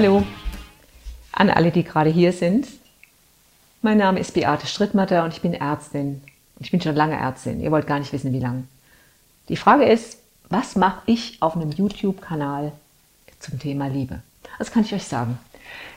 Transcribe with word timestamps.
Hallo 0.00 0.22
an 1.32 1.50
alle, 1.50 1.72
die 1.72 1.82
gerade 1.82 2.08
hier 2.08 2.32
sind. 2.32 2.68
Mein 3.82 3.98
Name 3.98 4.20
ist 4.20 4.32
Beate 4.32 4.68
Strittmatter 4.68 5.24
und 5.24 5.32
ich 5.32 5.42
bin 5.42 5.54
Ärztin. 5.54 6.22
Ich 6.60 6.70
bin 6.70 6.80
schon 6.80 6.94
lange 6.94 7.16
Ärztin. 7.16 7.60
Ihr 7.60 7.72
wollt 7.72 7.88
gar 7.88 7.98
nicht 7.98 8.12
wissen, 8.12 8.32
wie 8.32 8.38
lange. 8.38 8.62
Die 9.48 9.56
Frage 9.56 9.86
ist, 9.86 10.20
was 10.50 10.76
mache 10.76 11.02
ich 11.06 11.42
auf 11.42 11.56
einem 11.56 11.72
YouTube-Kanal 11.72 12.70
zum 13.40 13.58
Thema 13.58 13.88
Liebe? 13.88 14.20
Das 14.60 14.70
kann 14.70 14.84
ich 14.84 14.94
euch 14.94 15.02
sagen. 15.02 15.36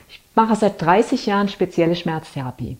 Ich 0.09 0.20
mache 0.33 0.55
seit 0.55 0.81
30 0.81 1.27
Jahren 1.27 1.47
spezielle 1.47 1.95
Schmerztherapie. 1.95 2.77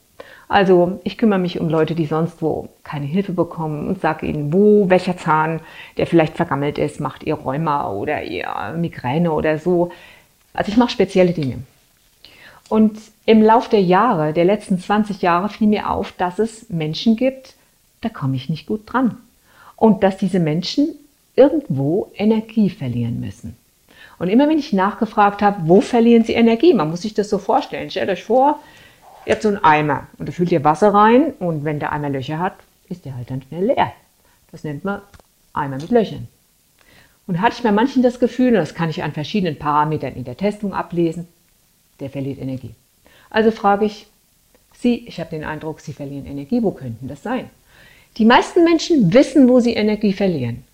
Also 0.48 1.02
ich 1.04 1.20
kümmere 1.20 1.38
mich 1.38 1.60
um 1.60 1.70
Leute, 1.70 1.94
die 1.94 2.08
sonst 2.08 2.42
wo 2.42 2.70
keine 2.84 3.06
Hilfe 3.06 3.34
bekommen 3.34 3.88
und 3.88 4.02
sage 4.02 4.26
ihnen, 4.26 4.52
wo 4.52 4.90
welcher 4.90 5.18
Zahn, 5.18 5.60
der 5.98 6.08
vielleicht 6.08 6.36
vergammelt 6.36 6.80
ist, 6.80 7.00
macht 7.00 7.22
ihr 7.22 7.36
Rheuma 7.36 7.92
oder 7.92 8.24
ihr 8.24 8.74
Migräne 8.76 9.32
oder 9.32 9.60
so. 9.60 9.92
Also 10.54 10.72
ich 10.72 10.78
mache 10.78 10.92
spezielle 10.92 11.32
Dinge. 11.32 11.60
Und 12.70 12.98
im 13.26 13.42
Lauf 13.42 13.70
der 13.70 13.82
Jahre, 13.82 14.34
der 14.34 14.46
letzten 14.46 14.80
20 14.80 15.22
Jahre, 15.22 15.50
fiel 15.50 15.68
mir 15.68 15.90
auf, 15.90 16.14
dass 16.14 16.40
es 16.40 16.70
Menschen 16.70 17.16
gibt, 17.16 17.56
da 18.02 18.10
komme 18.10 18.36
ich 18.36 18.50
nicht 18.50 18.66
gut 18.66 18.82
dran. 18.86 19.18
Und 19.76 20.04
dass 20.04 20.18
diese 20.18 20.40
Menschen 20.40 20.96
irgendwo 21.36 22.12
Energie 22.16 22.70
verlieren 22.70 23.20
müssen. 23.20 23.58
Und 24.20 24.30
immer 24.30 24.48
wenn 24.48 24.60
ich 24.60 24.72
nachgefragt 24.72 25.42
habe, 25.42 25.62
wo 25.66 25.82
verlieren 25.82 26.24
sie 26.24 26.34
Energie? 26.34 26.74
Man 26.74 26.90
muss 26.90 27.02
sich 27.02 27.14
das 27.14 27.30
so 27.30 27.40
vorstellen. 27.40 27.90
Stellt 27.90 28.10
euch 28.10 28.24
vor, 28.24 28.60
ihr 29.26 29.34
habt 29.34 29.42
so 29.42 29.50
einen 29.50 29.64
Eimer 29.64 30.08
und 30.18 30.30
da 30.30 30.32
füllt 30.32 30.52
ihr 30.52 30.64
Wasser 30.64 30.94
rein 30.94 31.34
und 31.40 31.66
wenn 31.66 31.80
der 31.80 31.92
Eimer 31.92 32.10
Löcher 32.10 32.40
hat, 32.40 32.54
ist 32.90 33.06
der 33.06 33.16
halt 33.16 33.32
dann 33.32 33.42
schnell 33.42 33.66
leer. 33.66 33.92
Das 34.52 34.64
nennt 34.64 34.84
man 34.84 35.02
Eimer 35.54 35.78
mit 35.78 35.90
Löchern. 35.90 36.28
Und 37.32 37.40
hatte 37.40 37.56
ich 37.56 37.64
bei 37.64 37.72
manchen 37.72 38.04
das 38.04 38.20
Gefühl, 38.20 38.50
und 38.50 38.56
das 38.56 38.76
kann 38.76 38.90
ich 38.90 39.04
an 39.04 39.14
verschiedenen 39.14 39.58
Parametern 39.58 40.16
in 40.16 40.26
der 40.26 40.36
Testung 40.36 40.74
ablesen, 40.74 41.30
der 42.02 42.10
verliert 42.10 42.42
Energie. 42.42 42.72
Also 43.30 43.52
frage 43.52 43.86
ich 43.86 44.08
Sie, 44.78 45.08
ich 45.08 45.18
habe 45.18 45.30
den 45.30 45.46
Eindruck, 45.46 45.80
Sie 45.80 45.94
verlieren 45.94 46.26
Energie. 46.26 46.62
Wo 46.62 46.72
könnten 46.72 47.08
das 47.08 47.24
sein? 47.24 47.50
Die 48.18 48.26
meisten 48.26 48.66
Menschen 48.66 49.14
wissen, 49.14 49.48
wo 49.48 49.62
sie 49.62 49.76
Energie 49.76 50.12
verlieren. 50.12 50.66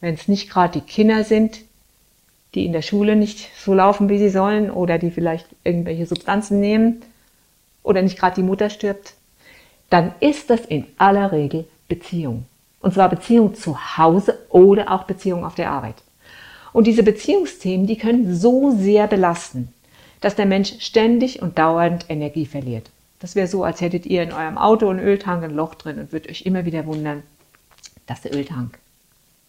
Wenn 0.00 0.14
es 0.14 0.26
nicht 0.26 0.48
gerade 0.48 0.80
die 0.80 0.86
Kinder 0.86 1.22
sind, 1.22 1.60
die 2.54 2.64
in 2.64 2.72
der 2.72 2.80
Schule 2.80 3.14
nicht 3.14 3.50
so 3.62 3.74
laufen, 3.74 4.08
wie 4.08 4.16
sie 4.16 4.30
sollen, 4.30 4.70
oder 4.70 4.96
die 4.96 5.10
vielleicht 5.10 5.44
irgendwelche 5.64 6.06
Substanzen 6.06 6.60
nehmen, 6.60 7.02
oder 7.82 8.00
nicht 8.00 8.18
gerade 8.18 8.36
die 8.36 8.42
Mutter 8.42 8.70
stirbt, 8.70 9.12
dann 9.90 10.14
ist 10.20 10.48
das 10.48 10.64
in 10.64 10.86
aller 10.96 11.30
Regel 11.30 11.66
Beziehung. 11.88 12.46
Und 12.80 12.94
zwar 12.94 13.10
Beziehung 13.10 13.54
zu 13.54 13.98
Hause 13.98 14.38
oder 14.48 14.90
auch 14.90 15.04
Beziehung 15.04 15.44
auf 15.44 15.56
der 15.56 15.70
Arbeit. 15.70 15.96
Und 16.76 16.86
diese 16.86 17.02
Beziehungsthemen, 17.02 17.86
die 17.86 17.96
können 17.96 18.36
so 18.36 18.70
sehr 18.70 19.06
belasten, 19.06 19.72
dass 20.20 20.36
der 20.36 20.44
Mensch 20.44 20.74
ständig 20.80 21.40
und 21.40 21.56
dauernd 21.56 22.04
Energie 22.10 22.44
verliert. 22.44 22.90
Das 23.18 23.34
wäre 23.34 23.46
so, 23.46 23.64
als 23.64 23.80
hättet 23.80 24.04
ihr 24.04 24.22
in 24.22 24.30
eurem 24.30 24.58
Auto 24.58 24.90
einen 24.90 24.98
Öltank 24.98 25.42
ein 25.42 25.54
Loch 25.54 25.74
drin 25.76 25.98
und 25.98 26.12
würdet 26.12 26.30
euch 26.30 26.42
immer 26.42 26.66
wieder 26.66 26.84
wundern, 26.84 27.22
dass 28.06 28.20
der 28.20 28.34
Öltank, 28.34 28.78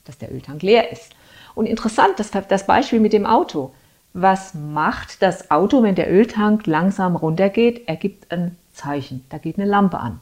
dass 0.05 0.17
der 0.17 0.33
Öltank 0.33 0.63
leer 0.63 0.89
ist. 0.89 1.09
Und 1.53 1.65
interessant, 1.65 2.13
das, 2.15 2.31
das 2.31 2.65
Beispiel 2.65 3.01
mit 3.01 3.11
dem 3.11 3.25
Auto. 3.25 3.73
Was 4.13 4.53
macht 4.53 5.21
das 5.21 5.51
Auto, 5.51 5.83
wenn 5.83 5.95
der 5.95 6.09
Öltank 6.09 6.65
langsam 6.65 7.17
runtergeht? 7.17 7.89
Er 7.89 7.97
gibt 7.97 8.31
ein 8.31 8.55
Zeichen, 8.71 9.25
da 9.27 9.37
geht 9.37 9.59
eine 9.59 9.69
Lampe 9.69 9.99
an. 9.99 10.21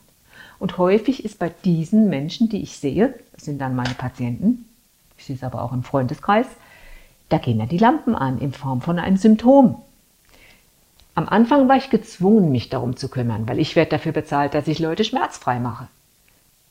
Und 0.58 0.80
häufig 0.80 1.24
ist 1.24 1.38
bei 1.38 1.52
diesen 1.66 2.10
Menschen, 2.10 2.50
die 2.50 2.64
ich 2.64 2.78
sehe, 2.78 3.14
das 3.34 3.46
sind 3.46 3.62
dann 3.62 3.76
meine 3.76 3.94
Patienten, 3.94 4.66
ich 5.20 5.26
sehe 5.26 5.36
es 5.36 5.44
aber 5.44 5.62
auch 5.62 5.72
im 5.72 5.84
Freundeskreis, 5.84 6.48
da 7.30 7.38
gehen 7.38 7.60
dann 7.60 7.70
die 7.70 7.78
Lampen 7.78 8.16
an 8.16 8.40
in 8.40 8.54
Form 8.54 8.82
von 8.82 9.00
einem 9.00 9.18
Symptom. 9.18 9.82
Am 11.16 11.30
Anfang 11.30 11.68
war 11.70 11.78
ich 11.78 11.90
gezwungen, 11.90 12.52
mich 12.52 12.70
darum 12.70 12.98
zu 12.98 13.10
kümmern, 13.10 13.48
weil 13.48 13.60
ich 13.60 13.76
werde 13.76 13.92
dafür 13.92 14.12
bezahlt, 14.12 14.54
dass 14.54 14.68
ich 14.68 14.80
Leute 14.80 15.04
schmerzfrei 15.04 15.60
mache. 15.60 15.88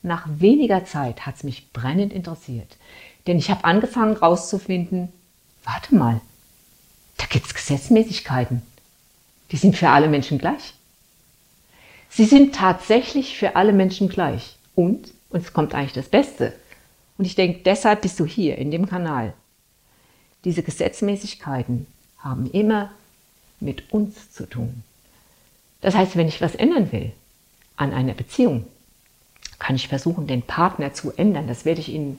Nach 0.03 0.27
weniger 0.29 0.85
Zeit 0.85 1.25
hat 1.25 1.37
es 1.37 1.45
mich 1.45 1.73
brennend 1.73 2.13
interessiert, 2.13 2.77
denn 3.27 3.39
ich 3.39 3.51
habe 3.51 3.65
angefangen 3.65 4.15
herauszufinden, 4.15 5.09
warte 5.65 5.95
mal, 5.95 6.21
da 7.17 7.25
gibt 7.27 7.47
es 7.47 7.55
Gesetzmäßigkeiten. 7.55 8.63
Die 9.51 9.57
sind 9.57 9.77
für 9.77 9.89
alle 9.89 10.09
Menschen 10.09 10.39
gleich. 10.39 10.75
Sie 12.11 12.27
sind 12.27 12.55
tatsächlich 12.55 13.39
für 13.39 13.57
alle 13.57 13.73
Menschen 13.73 14.09
gleich. 14.09 14.57
Und, 14.75 15.13
und 15.31 15.41
es 15.41 15.53
kommt 15.53 15.75
eigentlich 15.75 15.93
das 15.95 16.09
Beste, 16.09 16.53
und 17.17 17.25
ich 17.25 17.35
denke, 17.35 17.61
deshalb 17.65 18.03
bist 18.03 18.19
du 18.19 18.27
hier 18.27 18.59
in 18.59 18.71
dem 18.71 18.87
Kanal. 18.87 19.35
Diese 20.45 20.63
Gesetzmäßigkeiten 20.63 21.87
haben 22.19 22.51
immer 22.51 22.91
mit 23.61 23.93
uns 23.93 24.33
zu 24.33 24.47
tun. 24.49 24.83
Das 25.81 25.95
heißt, 25.95 26.17
wenn 26.17 26.29
ich 26.29 26.41
was 26.41 26.55
ändern 26.55 26.93
will 26.93 27.13
an 27.77 27.93
einer 27.93 28.15
Beziehung, 28.15 28.67
kann 29.59 29.77
ich 29.77 29.89
versuchen, 29.89 30.27
den 30.27 30.43
Partner 30.43 30.93
zu 30.93 31.13
ändern. 31.13 31.47
Das 31.47 31.65
werde 31.65 31.81
ich 31.81 31.93
in 31.93 32.19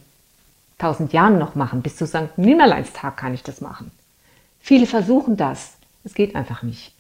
tausend 0.78 1.14
Jahren 1.14 1.38
noch 1.38 1.56
machen. 1.56 1.82
Bis 1.82 1.96
zu 1.96 2.08
St. 2.08 2.38
Nimmerleinstag 2.38 3.18
kann 3.18 3.34
ich 3.34 3.44
das 3.44 3.62
machen. 3.62 3.92
Viele 4.60 4.88
versuchen 4.88 5.38
das. 5.38 5.74
Es 6.04 6.14
geht 6.14 6.36
einfach 6.36 6.64
nicht. 6.64 6.94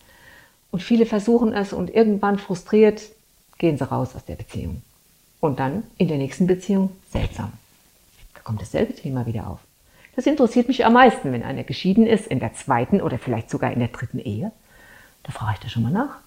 Und 0.71 0.81
viele 0.81 1.05
versuchen 1.05 1.53
es 1.53 1.73
und 1.73 1.89
irgendwann 1.93 2.37
frustriert 2.37 3.01
gehen 3.57 3.77
sie 3.77 3.89
raus 3.89 4.15
aus 4.15 4.25
der 4.25 4.35
Beziehung. 4.35 4.81
Und 5.39 5.59
dann 5.59 5.83
in 5.97 6.07
der 6.07 6.17
nächsten 6.17 6.47
Beziehung 6.47 6.91
seltsam. 7.11 7.53
Da 8.33 8.41
kommt 8.41 8.61
dasselbe 8.61 8.93
Thema 8.93 9.25
wieder 9.25 9.47
auf. 9.47 9.59
Das 10.15 10.25
interessiert 10.25 10.67
mich 10.67 10.85
am 10.85 10.93
meisten, 10.93 11.31
wenn 11.33 11.43
einer 11.43 11.63
geschieden 11.63 12.07
ist, 12.07 12.27
in 12.27 12.39
der 12.39 12.53
zweiten 12.53 13.01
oder 13.01 13.19
vielleicht 13.19 13.49
sogar 13.49 13.71
in 13.71 13.79
der 13.79 13.89
dritten 13.89 14.19
Ehe. 14.19 14.51
Da 15.23 15.31
frage 15.31 15.55
ich 15.55 15.59
da 15.59 15.69
schon 15.69 15.83
mal 15.83 15.91
nach. 15.91 16.19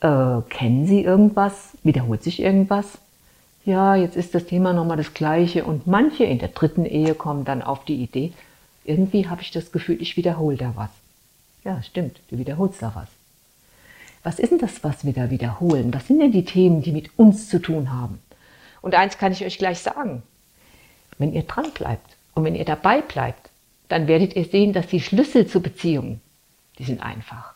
Äh, 0.00 0.48
kennen 0.48 0.86
Sie 0.86 1.02
irgendwas? 1.02 1.70
Wiederholt 1.82 2.22
sich 2.22 2.40
irgendwas? 2.40 2.98
Ja, 3.64 3.96
jetzt 3.96 4.16
ist 4.16 4.34
das 4.34 4.46
Thema 4.46 4.72
nochmal 4.72 4.96
das 4.96 5.12
gleiche 5.12 5.64
und 5.64 5.86
manche 5.86 6.24
in 6.24 6.38
der 6.38 6.48
dritten 6.48 6.86
Ehe 6.86 7.14
kommen 7.14 7.44
dann 7.44 7.62
auf 7.62 7.84
die 7.84 8.02
Idee, 8.02 8.32
irgendwie 8.84 9.28
habe 9.28 9.42
ich 9.42 9.50
das 9.50 9.72
Gefühl, 9.72 10.00
ich 10.00 10.16
wiederhole 10.16 10.56
da 10.56 10.72
was. 10.74 10.90
Ja, 11.64 11.82
stimmt, 11.82 12.20
du 12.30 12.38
wiederholst 12.38 12.80
da 12.80 12.92
was. 12.94 13.08
Was 14.22 14.38
ist 14.38 14.50
denn 14.50 14.58
das, 14.58 14.82
was 14.82 15.04
wir 15.04 15.12
da 15.12 15.30
wiederholen? 15.30 15.92
Was 15.92 16.06
sind 16.06 16.20
denn 16.20 16.32
die 16.32 16.44
Themen, 16.44 16.80
die 16.80 16.92
mit 16.92 17.18
uns 17.18 17.48
zu 17.48 17.58
tun 17.58 17.92
haben? 17.92 18.20
Und 18.80 18.94
eins 18.94 19.18
kann 19.18 19.32
ich 19.32 19.44
euch 19.44 19.58
gleich 19.58 19.80
sagen. 19.80 20.22
Wenn 21.18 21.32
ihr 21.32 21.42
dran 21.42 21.70
bleibt 21.72 22.17
und 22.38 22.44
wenn 22.44 22.54
ihr 22.54 22.64
dabei 22.64 23.00
bleibt, 23.00 23.50
dann 23.88 24.06
werdet 24.06 24.36
ihr 24.36 24.44
sehen, 24.44 24.72
dass 24.72 24.86
die 24.86 25.00
Schlüssel 25.00 25.48
zur 25.48 25.60
Beziehung, 25.60 26.20
die 26.78 26.84
sind 26.84 27.02
einfach. 27.02 27.52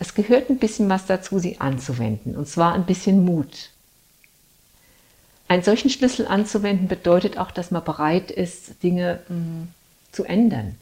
Es 0.00 0.14
gehört 0.14 0.50
ein 0.50 0.58
bisschen 0.58 0.88
was 0.88 1.06
dazu, 1.06 1.38
sie 1.38 1.60
anzuwenden, 1.60 2.36
und 2.36 2.48
zwar 2.48 2.74
ein 2.74 2.86
bisschen 2.86 3.24
Mut. 3.24 3.70
Einen 5.46 5.62
solchen 5.62 5.90
Schlüssel 5.90 6.26
anzuwenden 6.26 6.88
bedeutet 6.88 7.38
auch, 7.38 7.52
dass 7.52 7.70
man 7.70 7.84
bereit 7.84 8.32
ist, 8.32 8.82
Dinge 8.82 9.20
mh, 9.28 9.34
hm, 9.36 9.68
zu 10.10 10.24
ändern. 10.24 10.74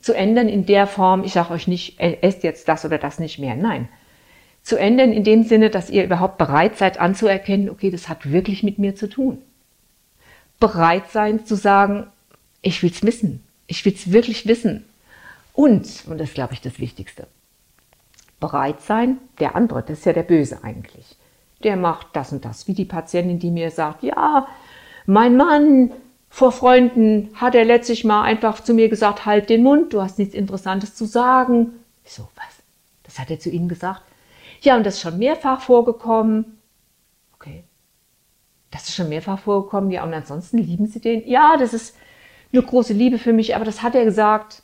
Zu 0.00 0.14
ändern 0.14 0.48
in 0.48 0.64
der 0.64 0.86
Form, 0.86 1.22
ich 1.22 1.34
sage 1.34 1.52
euch 1.52 1.68
nicht, 1.68 2.00
esst 2.00 2.44
jetzt 2.44 2.66
das 2.66 2.86
oder 2.86 2.96
das 2.96 3.18
nicht 3.18 3.38
mehr. 3.38 3.56
Nein. 3.56 3.88
Zu 4.62 4.76
ändern 4.76 5.12
in 5.12 5.24
dem 5.24 5.42
Sinne, 5.44 5.68
dass 5.68 5.90
ihr 5.90 6.04
überhaupt 6.04 6.38
bereit 6.38 6.78
seid 6.78 6.98
anzuerkennen, 6.98 7.68
okay, 7.68 7.90
das 7.90 8.08
hat 8.08 8.30
wirklich 8.30 8.62
mit 8.62 8.78
mir 8.78 8.96
zu 8.96 9.06
tun 9.06 9.42
bereit 10.60 11.10
sein 11.10 11.46
zu 11.46 11.54
sagen, 11.54 12.06
ich 12.62 12.82
will 12.82 12.90
es 12.90 13.02
wissen. 13.02 13.44
Ich 13.66 13.84
will 13.84 13.94
es 13.94 14.12
wirklich 14.12 14.46
wissen. 14.46 14.84
Und, 15.52 16.04
und 16.06 16.18
das 16.18 16.28
ist, 16.28 16.34
glaube 16.34 16.54
ich, 16.54 16.60
das 16.60 16.78
Wichtigste, 16.78 17.26
bereit 18.40 18.80
sein, 18.80 19.18
der 19.40 19.56
andere, 19.56 19.82
das 19.82 19.98
ist 19.98 20.06
ja 20.06 20.12
der 20.12 20.22
Böse 20.22 20.62
eigentlich. 20.62 21.16
Der 21.64 21.76
macht 21.76 22.08
das 22.12 22.32
und 22.32 22.44
das, 22.44 22.68
wie 22.68 22.74
die 22.74 22.84
Patientin, 22.84 23.38
die 23.38 23.50
mir 23.50 23.70
sagt, 23.70 24.02
ja, 24.02 24.46
mein 25.06 25.36
Mann 25.36 25.90
vor 26.30 26.52
Freunden 26.52 27.30
hat 27.34 27.54
er 27.54 27.64
letztlich 27.64 28.04
mal 28.04 28.22
einfach 28.22 28.62
zu 28.62 28.74
mir 28.74 28.88
gesagt, 28.88 29.26
halt 29.26 29.48
den 29.48 29.62
Mund, 29.62 29.92
du 29.92 30.02
hast 30.02 30.18
nichts 30.18 30.34
Interessantes 30.34 30.94
zu 30.94 31.06
sagen. 31.06 31.72
Ich 32.04 32.12
so, 32.12 32.28
was? 32.36 32.62
Das 33.02 33.18
hat 33.18 33.30
er 33.30 33.40
zu 33.40 33.50
Ihnen 33.50 33.68
gesagt? 33.68 34.02
Ja, 34.60 34.76
und 34.76 34.84
das 34.84 34.94
ist 34.94 35.00
schon 35.00 35.18
mehrfach 35.18 35.62
vorgekommen. 35.62 36.57
Das 38.70 38.88
ist 38.88 38.94
schon 38.94 39.08
mehrfach 39.08 39.38
vorgekommen. 39.38 39.90
Ja, 39.90 40.04
und 40.04 40.12
ansonsten 40.12 40.58
lieben 40.58 40.86
Sie 40.86 41.00
den? 41.00 41.26
Ja, 41.28 41.56
das 41.56 41.72
ist 41.74 41.94
eine 42.52 42.62
große 42.62 42.92
Liebe 42.92 43.18
für 43.18 43.32
mich, 43.32 43.54
aber 43.54 43.64
das 43.64 43.82
hat 43.82 43.94
er 43.94 44.04
gesagt. 44.04 44.62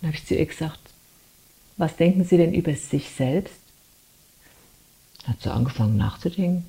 Dann 0.00 0.08
habe 0.08 0.16
ich 0.16 0.26
zu 0.26 0.34
ihr 0.34 0.46
gesagt, 0.46 0.78
was 1.76 1.96
denken 1.96 2.24
Sie 2.24 2.36
denn 2.36 2.52
über 2.52 2.74
sich 2.74 3.10
selbst? 3.10 3.54
Hat 5.26 5.42
sie 5.42 5.52
angefangen 5.52 5.96
nachzudenken. 5.96 6.64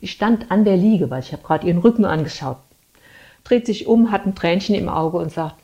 Ich 0.00 0.12
stand 0.12 0.50
an 0.50 0.64
der 0.64 0.76
Liege, 0.76 1.10
weil 1.10 1.22
ich 1.22 1.32
habe 1.32 1.42
gerade 1.42 1.66
ihren 1.66 1.78
Rücken 1.78 2.04
angeschaut. 2.04 2.58
Dreht 3.44 3.66
sich 3.66 3.86
um, 3.86 4.12
hat 4.12 4.26
ein 4.26 4.34
Tränchen 4.34 4.74
im 4.74 4.88
Auge 4.88 5.18
und 5.18 5.32
sagt, 5.32 5.56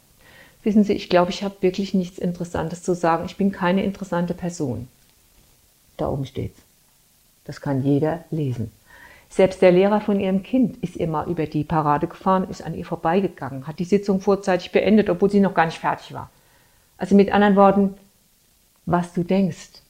wissen 0.63 0.85
Sie, 0.85 0.95
ich 0.95 1.09
glaube, 1.09 1.31
ich 1.31 1.43
habe 1.45 1.57
wirklich 1.61 1.95
nichts 1.95 2.19
Interessantes 2.19 2.83
zu 2.83 2.95
sagen. 2.95 3.27
Ich 3.27 3.37
bin 3.37 3.53
keine 3.53 3.85
interessante 3.85 4.35
Person. 4.35 4.89
Da 5.97 6.09
oben 6.09 6.27
steht's. 6.27 6.59
Das 7.45 7.61
kann 7.61 7.85
jeder 7.85 8.25
lesen. 8.31 8.73
Selbst 9.33 9.63
der 9.63 9.73
Lehrer 9.73 10.03
von 10.03 10.21
ihrem 10.21 10.43
Kind 10.43 10.77
ist 10.85 11.01
mal 11.01 11.27
über 11.27 11.47
die 11.47 11.65
Parade 11.65 12.07
gefahren, 12.07 12.51
ist 12.51 12.63
an 12.63 12.75
ihr 12.75 12.85
vorbeigegangen, 12.85 13.67
hat 13.67 13.79
die 13.79 13.87
Sitzung 13.87 14.21
vorzeitig 14.21 14.73
beendet, 14.73 15.09
obwohl 15.09 15.31
sie 15.31 15.41
noch 15.41 15.55
gar 15.55 15.65
nicht 15.65 15.79
fertig 15.79 16.13
war. 16.13 16.29
Also 16.99 17.17
mit 17.17 17.33
anderen 17.33 17.57
Worten, 17.57 17.95
was 18.85 19.15
du 19.15 19.25
denkst, 19.25 19.81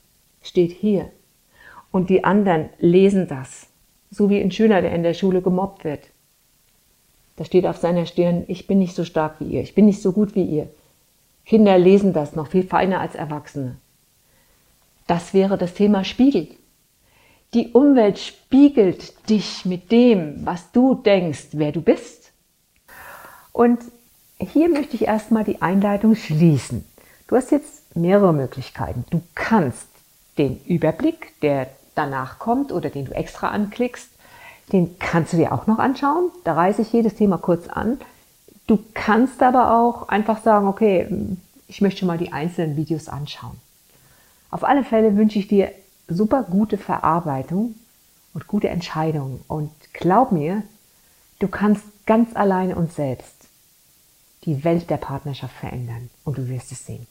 steht 0.42 0.70
hier. 0.70 1.10
Und 1.90 2.08
die 2.08 2.22
anderen 2.22 2.68
lesen 2.78 3.26
das. 3.26 3.66
So 4.12 4.30
wie 4.30 4.40
ein 4.40 4.52
Schüler, 4.52 4.80
der 4.80 4.94
in 4.94 5.02
der 5.02 5.14
Schule 5.14 5.42
gemobbt 5.42 5.82
wird. 5.82 6.06
Da 7.34 7.44
steht 7.44 7.66
auf 7.66 7.78
seiner 7.78 8.06
Stirn, 8.06 8.44
ich 8.46 8.68
bin 8.68 8.78
nicht 8.78 8.94
so 8.94 9.04
stark 9.04 9.40
wie 9.40 9.46
ihr, 9.46 9.62
ich 9.62 9.74
bin 9.74 9.86
nicht 9.86 10.02
so 10.02 10.12
gut 10.12 10.36
wie 10.36 10.44
ihr. 10.44 10.68
Kinder 11.46 11.78
lesen 11.78 12.12
das 12.12 12.36
noch 12.36 12.46
viel 12.46 12.62
feiner 12.62 13.00
als 13.00 13.16
Erwachsene. 13.16 13.76
Das 15.08 15.34
wäre 15.34 15.58
das 15.58 15.74
Thema 15.74 16.04
Spiegel. 16.04 16.46
Die 17.54 17.72
Umwelt 17.72 18.18
spiegelt 18.18 19.28
dich 19.28 19.66
mit 19.66 19.92
dem, 19.92 20.46
was 20.46 20.72
du 20.72 20.94
denkst, 20.94 21.48
wer 21.52 21.70
du 21.70 21.82
bist. 21.82 22.32
Und 23.52 23.80
hier 24.38 24.70
möchte 24.70 24.96
ich 24.96 25.02
erstmal 25.02 25.44
die 25.44 25.60
Einleitung 25.60 26.16
schließen. 26.16 26.84
Du 27.28 27.36
hast 27.36 27.50
jetzt 27.50 27.94
mehrere 27.94 28.32
Möglichkeiten. 28.32 29.04
Du 29.10 29.20
kannst 29.34 29.86
den 30.38 30.60
Überblick, 30.64 31.38
der 31.42 31.68
danach 31.94 32.38
kommt 32.38 32.72
oder 32.72 32.88
den 32.88 33.04
du 33.04 33.12
extra 33.12 33.48
anklickst, 33.48 34.08
den 34.72 34.98
kannst 34.98 35.34
du 35.34 35.36
dir 35.36 35.52
auch 35.52 35.66
noch 35.66 35.78
anschauen. 35.78 36.30
Da 36.44 36.54
reiße 36.54 36.80
ich 36.80 36.92
jedes 36.92 37.16
Thema 37.16 37.36
kurz 37.36 37.68
an. 37.68 38.00
Du 38.66 38.82
kannst 38.94 39.42
aber 39.42 39.76
auch 39.78 40.08
einfach 40.08 40.42
sagen, 40.42 40.68
okay, 40.68 41.06
ich 41.68 41.82
möchte 41.82 42.06
mal 42.06 42.16
die 42.16 42.32
einzelnen 42.32 42.76
Videos 42.76 43.08
anschauen. 43.08 43.60
Auf 44.50 44.64
alle 44.64 44.84
Fälle 44.84 45.16
wünsche 45.16 45.38
ich 45.38 45.48
dir 45.48 45.72
super 46.12 46.42
gute 46.42 46.78
Verarbeitung 46.78 47.74
und 48.34 48.46
gute 48.46 48.68
Entscheidungen. 48.68 49.40
Und 49.48 49.70
glaub 49.92 50.32
mir, 50.32 50.62
du 51.38 51.48
kannst 51.48 51.84
ganz 52.06 52.34
alleine 52.34 52.76
und 52.76 52.92
selbst 52.92 53.48
die 54.44 54.64
Welt 54.64 54.90
der 54.90 54.96
Partnerschaft 54.96 55.54
verändern. 55.54 56.10
Und 56.24 56.38
du 56.38 56.48
wirst 56.48 56.72
es 56.72 56.86
sehen. 56.86 57.06